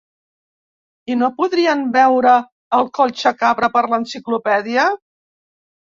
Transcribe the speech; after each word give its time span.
I 1.15 1.17
no 1.19 1.27
podríem 1.41 1.83
veure 1.97 2.31
el 2.79 2.89
Collsacabra 2.99 3.73
per 3.77 3.87
l'enciclopèdia? 3.93 4.87